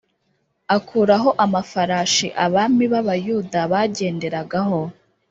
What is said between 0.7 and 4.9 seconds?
Akuraho amafarashi abami b’ Abayuda bagenderagaho